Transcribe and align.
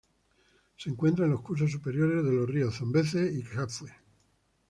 Se 0.77 0.89
encuentra 0.89 1.25
en 1.25 1.31
los 1.33 1.43
cursos 1.43 1.71
superiores 1.71 2.23
de 2.25 2.31
los 2.31 2.49
ríos 2.49 2.75
Zambeze 2.75 3.31
y 3.31 3.43
Kafue. 3.43 3.91